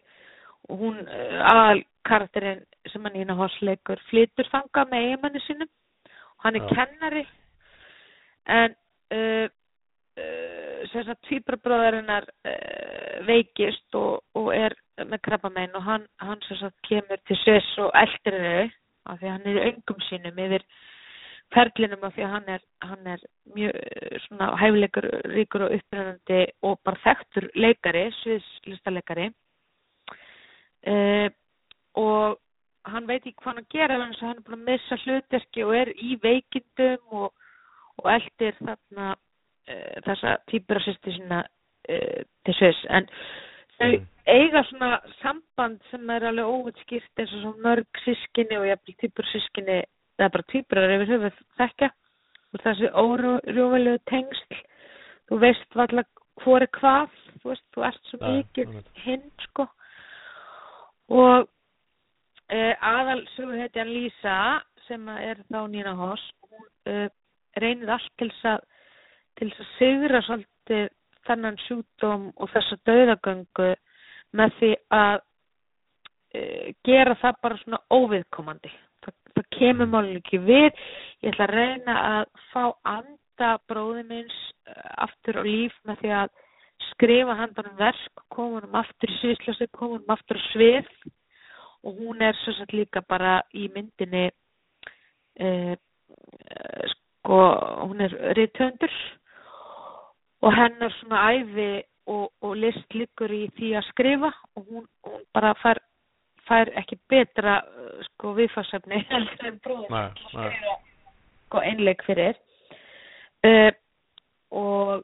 [0.70, 5.70] hún uh, aðal karakterinn sem hann Nína Hoss leikur flytur þanga með eiginmanni sínum
[6.10, 6.76] og hann er Já.
[6.76, 7.26] kennari
[8.48, 8.76] en
[9.14, 9.48] uh,
[10.18, 16.58] uh, sem sagt tvíbrabróðarinnar uh, veikist og, og er með krabbamein og hann, hann sem
[16.62, 18.70] sagt kemur til Sviss og eldir þau
[19.06, 20.66] af því að hann er öngum sínum yfir
[21.52, 23.24] ferlinum af því að hann er, hann er
[23.56, 29.32] mjög eh, svona hæfileikur ríkur og upprennandi og bara þekktur leikari, sviðslistaleikari.
[30.82, 31.28] Uh,
[31.94, 32.40] og
[32.90, 35.66] hann veit ekki hvað hann að gera þannig að hann er búin að missa hlutverki
[35.68, 37.28] og er í veikindum og,
[38.02, 43.10] og eldir þarna uh, þessa týpurasisti sína uh, til sviðs en
[43.82, 44.08] þau Mm.
[44.28, 44.92] eiga svona
[45.22, 49.78] samband sem er alveg óvitskýrt eins og svona mörg sískinni og jafnvel týpur sískinni
[50.20, 51.90] eða bara týpurar yfir höfuð þekkja
[52.54, 54.60] og þessi órjófilegu tengsl.
[55.30, 56.04] Þú veist valla
[56.42, 57.10] hvor er hvað
[57.42, 59.68] þú veist, þú ert svo mikið hinn sko.
[61.12, 64.38] Og uh, aðal söguhetjan Lísa
[64.88, 67.08] sem er þá Nína Hoss hún uh,
[67.58, 68.66] reynir allt til þess að
[69.40, 70.90] til þess að sigra svolítið
[71.32, 73.72] þennan sjúkdóm og þessa dauðagöngu
[74.38, 78.72] með því að uh, gera það bara svona óviðkomandi.
[79.02, 80.70] Það, það kemur málun ekki við.
[81.24, 82.64] Ég ætla að reyna að fá
[82.94, 84.38] anda bróði minns
[84.70, 86.36] uh, aftur á líf með því að
[86.92, 90.92] skrifa handanum verk koma hann aftur í sviðslösi, koma hann aftur á svið.
[91.82, 94.28] Og hún er svo satt líka bara í myndinni
[95.42, 95.74] uh,
[97.22, 97.40] sko
[97.88, 98.94] hún er rithöndur
[100.42, 101.70] og hennar svona æfi
[102.12, 105.80] og, og list liggur í því að skrifa og hún, hún bara fær,
[106.48, 110.76] fær ekki betra uh, sko viðfarsefni heldur en til að skrifa
[111.46, 112.36] sko einleik fyrir
[113.46, 113.72] uh,
[114.52, 115.04] og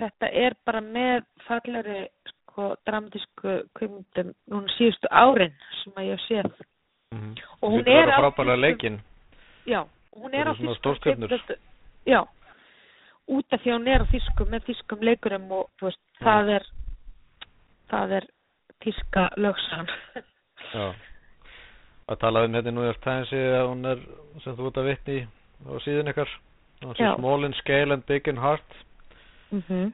[0.00, 6.64] þetta er bara með fallari sko dramatísku kvimundum núna síðustu árin sem að ég séð
[7.14, 9.00] Mm Og hún er er á frábæra leikinn.
[9.66, 11.28] Já, hún er á stórstjörnur.
[11.28, 11.58] kvikmyndu-
[12.06, 12.24] Já,
[13.28, 16.26] út af því að hún er á þýskum með þýskum leikurum og þú veist, Mm.
[16.26, 16.66] það er
[17.90, 18.26] það er
[18.84, 19.90] þýska lögsan.
[20.74, 20.94] Já.
[22.06, 24.02] Að tala um hérna í New York Times að hún er,
[24.44, 25.18] sem þú ert að vitni
[25.66, 26.30] á síðan ykkar.
[27.16, 28.74] Small in scale and big in heart.
[29.50, 29.92] mm -hmm.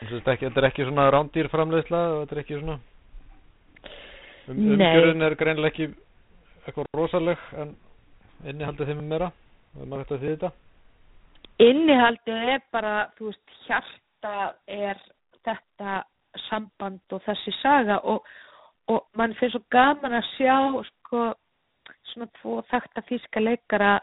[0.00, 2.78] Þetta er ekki svona rándýr framleiðsla, þetta er ekki svona
[4.48, 5.94] um, umgjörðin er greinilega ekki
[6.66, 7.76] eitthvað rosaleg en
[8.44, 9.32] innihaldið þeim er meira.
[9.72, 10.50] Það er maður hægt að því þetta.
[11.62, 14.34] Innihaldið er bara, þú veist, hjarta
[14.68, 15.00] er
[15.46, 16.02] þetta
[16.50, 18.26] samband og þessi saga og,
[18.92, 20.56] og mann finnst svo gaman að sjá
[20.90, 21.22] sko
[22.10, 23.94] svona tvo þakta þýska leikara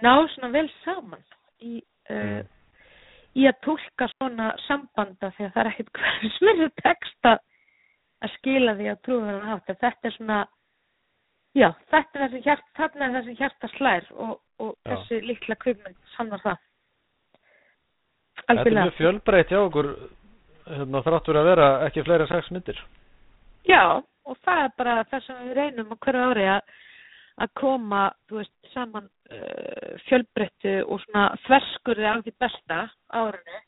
[0.00, 1.24] ná svona vel saman
[1.60, 1.80] í
[2.12, 2.40] uh,
[3.38, 7.34] í að tólka svona sambanda að það er ekkert hverju smerri texta
[8.24, 9.74] að skila því að trúður hann hátt.
[9.82, 10.38] Þetta er svona
[11.54, 14.32] já, þetta er þessi hjart, þarna er þessi hjarta slær og,
[14.64, 16.64] og þessi litla kvipmynd sannar það
[18.46, 19.88] Þetta er mjög fjölbreytt hjá okkur
[20.68, 22.82] hérna, þráttur að vera ekki fleiri en sex myndir.
[23.68, 23.82] já,
[24.28, 26.76] og það er bara það sem við reynum á hverju ári að
[27.38, 28.02] að koma,
[28.40, 32.78] veist, saman uh, fjölbreyttu og svona þverskurði af því besta
[33.14, 33.60] á árinu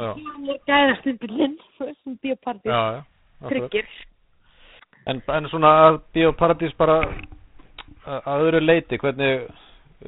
[0.00, 2.14] Já, Það er gæðastundilinn, þú veist, sem
[2.64, 3.02] já.
[3.42, 3.50] akkurat.
[3.50, 3.88] tryggir.
[5.10, 6.96] En, en svona að Bíóparadís bara
[8.06, 9.46] að öðru leiti, hvernig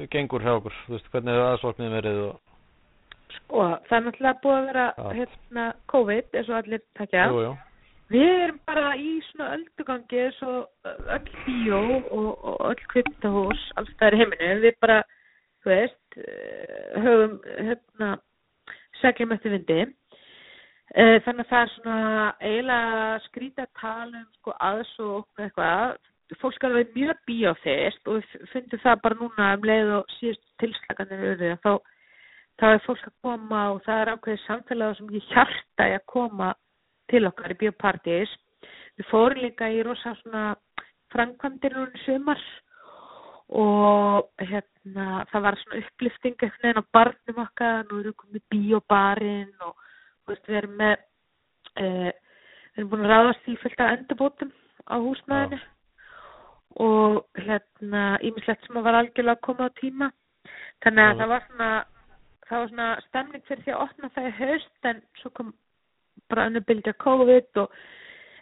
[0.09, 2.39] gengur hjá okkur, þú veist, hvernig hefur aðsóknið verið og,
[3.33, 5.05] Sko, það er náttúrulega búið að vera Já.
[5.19, 7.27] hérna COVID, eins og allir takja.
[7.31, 7.53] jú, jú,
[8.13, 11.79] Við erum bara í svona öldugangi eins og öll bíó
[12.11, 14.49] og, og öll kviptahús, alls það er heiminu.
[14.67, 14.99] Við bara,
[15.63, 18.09] þú veist, eh, höfum hérna
[19.01, 19.79] seglum eftir vindi.
[20.93, 25.95] Eh, Þannig að það er svona eiginlega skrítið að tala um sko aðsókn og eitthvað.
[26.41, 30.45] Fólk skal vera mjög bíófyrst og við fundum það bara núna um leið og síðust
[30.61, 31.71] tilslaganir eru þá
[32.61, 36.05] þá er fólk að koma og það er ákveðið samfélag sem ég hjarta í að
[36.13, 36.49] koma
[37.11, 38.35] til okkar í biopartís.
[38.97, 40.43] Við fórum líka í rosa svona
[41.13, 42.43] framkvæmdir núna í sumar
[43.53, 48.39] og hérna það var svona upplifting eitthvað neina á barnum okkar, nú erum við komið
[48.39, 49.75] í biobarinn og
[50.29, 52.09] veist, við erum með uh,
[52.73, 54.53] við erum búin að ráðast í fullt af endurbótum
[54.89, 55.59] á húsnæðinu
[56.83, 60.09] og hérna ímislegt sem var algjörlega að koma á tíma
[60.81, 61.17] þannig að Já.
[61.19, 61.69] það var svona
[62.49, 65.53] það var svona stemning fyrir því að opna það í haust en svo kom
[66.29, 67.75] bara önnur bylgja COVID og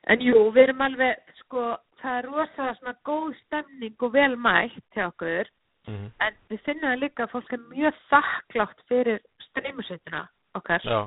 [0.10, 4.96] en jú, við erum alveg sko, það er rosalega svona góð stemning og vel mætt
[4.96, 5.50] hjá okkur
[5.88, 6.12] Mhm.
[6.22, 10.84] en við finnum það líka að fólk er mjög þakklátt fyrir streymusveitina okkar.
[10.86, 11.00] Já,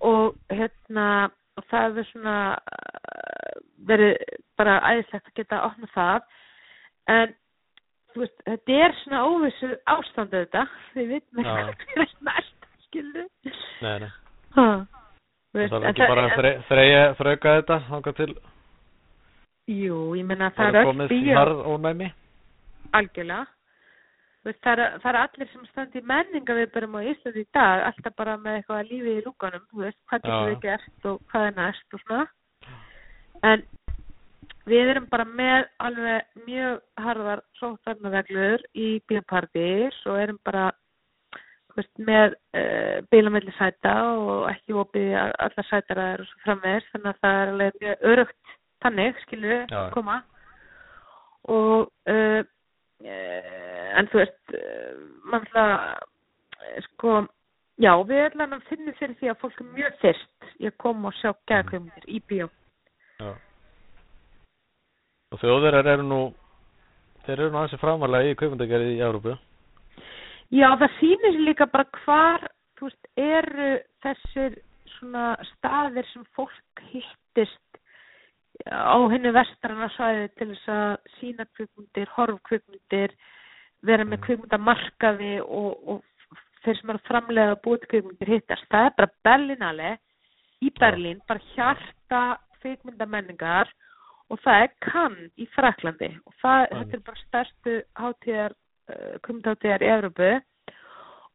[0.00, 4.16] og hérna og það hefur svona uh, verið
[4.58, 6.20] bara æðislegt að geta opna það.
[7.08, 7.34] En
[8.16, 10.64] veist, þetta er svona óvissu ástandu þetta.
[10.96, 11.56] Við vitum Já.
[11.70, 13.28] ekki hvað er næst skilur
[13.82, 14.10] Nei, nei.
[14.56, 14.66] ha.
[15.50, 18.34] Það er ekki bara að þre- þreyja, þrauka þetta, þangað til.
[19.70, 22.12] Jú, ég meina það er er öll bíó.
[22.92, 23.46] algjörlega.
[24.40, 28.14] Veist, það, er, það er allir sem standi í menningaviðbörum á Íslandi í dag alltaf
[28.16, 31.96] bara með eitthvað lífi í lúkanum veist, hvað getur við gert og hvað er næst
[31.98, 32.22] og svona.
[33.50, 33.64] En
[34.70, 40.70] við erum bara með alveg mjög harðar sóttvarnareglur í bíópartís og erum bara
[41.76, 47.20] veist, með uh, bílamilli sæta og ekki opið allar sætaraðar og svo framvegis þannig að
[47.24, 49.82] það er alveg mjög örugt þannig, skilur við, Já.
[49.96, 50.20] koma
[51.50, 52.40] og uh,
[53.04, 54.56] uh, en þú veist
[55.30, 55.76] mann það
[56.86, 57.20] sko
[57.80, 61.10] já, við ætlum að finna fyrir því að fólk er mjög fyrst í að koma
[61.10, 62.50] og sjá gæðakvömmundir í bíó
[63.20, 63.32] Já.
[65.30, 66.20] Og þjóðverðar eru nú,
[67.22, 69.36] þeir eru nú aðeins framalega í kaupandagerði í Európu.
[70.50, 72.46] Já, það sýnir líka bara hvar,
[72.80, 73.68] veist, eru
[74.02, 74.56] þessir
[74.96, 77.78] svona staðir sem fólk hittist
[78.66, 83.14] á henni vestrana svæði til þess að sína kvikmyndir, horfkvikmyndir,
[83.86, 88.66] vera með kvikmyndamarkaði og, og þeir sem eru framlega að búið til kvikmyndir hittast.
[88.74, 89.92] Það er bara Berlinale
[90.60, 92.24] í Berlín, bara hjarta
[92.58, 93.89] kvikmyndamenningar og
[94.38, 99.90] það er Cannes í Fraklandi og það, þetta er bara stærstu hátíðar uh, kvikmyndhátíðar í
[99.96, 100.30] Evrópu.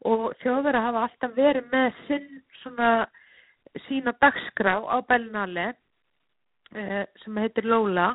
[0.06, 2.28] Og þjóðverða hafa alltaf verið með sinn
[2.62, 2.90] svona
[3.88, 8.14] sína dagskrá á Berlinale uh, sem heitir Lola.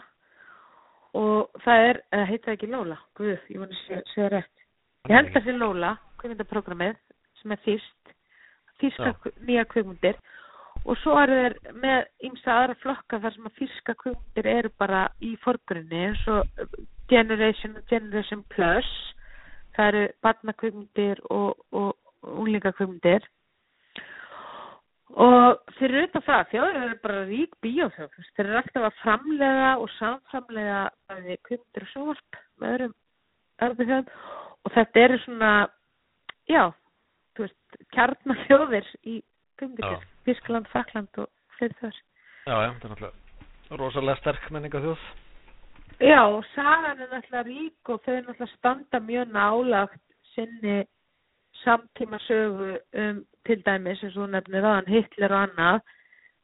[1.19, 3.01] Og það er, uh, heitir ekki Lola?
[3.19, 4.67] Guð, ég voni að segja rétt.
[5.09, 7.01] Ég held að það sé Lola, kvikmyndaprogrammið
[7.41, 8.01] sem er fyrska
[8.81, 9.33] Já.
[9.45, 10.17] nýja kvikmyndir
[10.85, 15.03] og svo eru þeir með ymsa aðra flokka þar sem að fyrska kvikmyndir eru bara
[15.21, 16.47] í forgrunni eins og
[17.11, 18.89] Generation og Generation Plus.
[19.77, 21.93] Það eru barnakvikmyndir og, og,
[22.25, 23.29] og unglingakvikmyndir.
[25.11, 28.19] Og fyrir utan það þjóður eru bara rík bíóþjóð.
[28.37, 30.83] Þeir eru alltaf að framlega og samframlega
[31.49, 32.99] kvikmyndir og sjóvarp með öðrum
[33.61, 34.15] erfið
[34.65, 35.51] og þetta eru svona
[36.51, 36.63] já,
[37.35, 39.21] þú veist kjarnafjóðir í
[39.61, 42.07] kvikmyndir Þískland, Frakland og fyrir þess
[42.49, 45.03] Já, já, þetta er náttúrulega rosalega sterk menninga þjóð.
[46.01, 50.03] Já, og sagan er náttúrulega rík og þau er náttúrulega standa mjög nálagt
[50.35, 50.79] sinni
[51.61, 55.81] samtíma sögu um til dæmis eins og nefnir aðan Hitler og annað.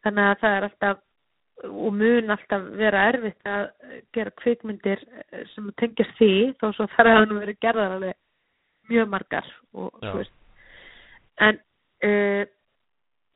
[0.04, 1.02] Þannig að það er alltaf
[1.64, 3.70] og mun alltaf vera erfitt að
[4.12, 5.02] gera kvikmyndir
[5.32, 8.18] eh, sem tengjast því þó svo þar hafa nú verið gerðar alveg
[8.92, 9.96] mjög margar og
[11.42, 11.58] en
[12.04, 12.44] uh,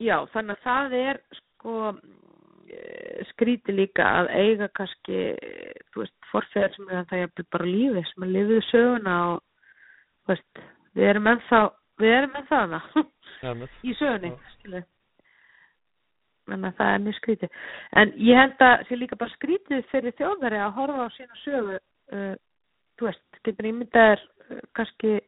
[0.01, 5.19] já, þannig að það er sko eh, skrítið líka að eiga kannski,
[5.91, 9.43] þú veist, forfeðar sem er það jafnvel bara á lífi, sem er lifiðu söguna og,
[10.23, 10.63] þú veist,
[10.97, 11.61] við erum ennþá,
[12.01, 12.81] við erum ennþá hana
[13.87, 14.83] í sögunni, skilu.
[16.51, 17.59] Þannig að það er mjög skrítið.
[18.01, 21.77] En ég held að sé líka bara skrítið fyrir þjóðveri að horfa á sína sögu,
[22.17, 22.33] uh,
[22.99, 25.19] þú veist, getur ímyndaðir uh, kannski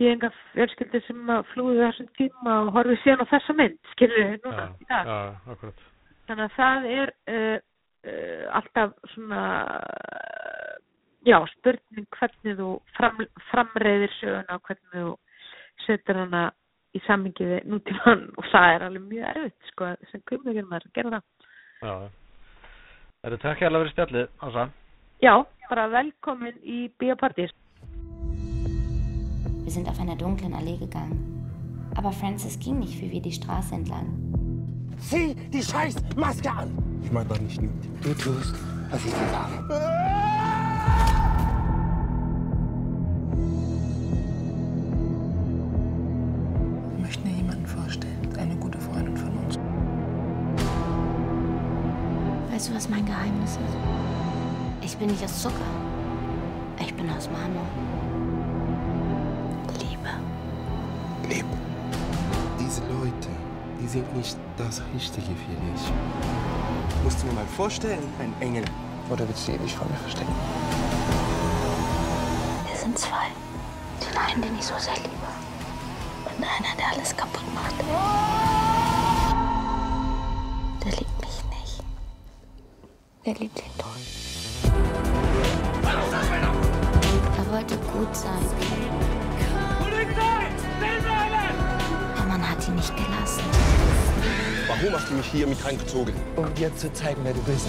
[0.00, 4.46] geðinga fjölskyldi sem að flúðu þessum tíma og horfið síðan á þessa mynd, skilur við
[4.46, 5.10] núna í Já, dag.
[5.10, 5.84] já, akkurat.
[6.28, 7.58] Þannig að það er uh,
[8.12, 10.72] uh, alltaf svona, uh,
[11.28, 15.14] já, spurning hvernig þú fram, framreiðir söguna og hvernig þú
[15.86, 16.42] setur hana
[16.92, 20.98] í sammingi við nútíman og það er alveg mjög erfitt, sko, sem kvimlegur maður að
[21.00, 21.50] gera það.
[21.82, 21.94] Já.
[23.22, 24.70] Það eru takk hérlega fyrir spjallið, Ása.
[25.22, 25.34] Já,
[25.70, 27.52] bara velkomin í Biopartís.
[29.62, 31.46] Wir sind auf einer dunklen Allee gegangen.
[31.94, 34.06] Aber Francis ging nicht wie wir die Straße entlang.
[34.98, 36.70] Zieh die scheiß Maske an!
[37.02, 37.70] Ich mach das nicht mit.
[38.02, 38.54] Du tust,
[38.90, 39.52] was ich dir sage.
[46.96, 48.28] Ich möchte mir jemanden vorstellen.
[48.38, 49.58] Eine gute Freundin von uns.
[52.50, 53.76] Weißt du, was mein Geheimnis ist?
[54.82, 55.54] Ich bin nicht aus Zucker.
[56.80, 57.66] Ich bin aus Marmor.
[61.32, 61.46] Leb.
[62.60, 63.28] Diese Leute,
[63.80, 65.92] die sind nicht das Richtige für dich.
[67.02, 68.64] Musst du mir mal vorstellen, ein Engel
[69.08, 70.34] Oder willst du ihn nicht von mir verstecken?
[72.66, 73.28] Wir sind zwei.
[74.00, 75.28] Den einen, den ich so sehr liebe.
[76.26, 77.74] Und einer, der alles kaputt macht.
[80.84, 81.82] Der liebt mich nicht.
[83.24, 84.02] Der liebt den Tod.
[87.38, 89.11] Er wollte gut sein.
[93.22, 93.42] Gelassen.
[94.66, 96.14] Warum hast du mich hier mit reingezogen?
[96.36, 97.66] Um dir zu zeigen, wer du bist.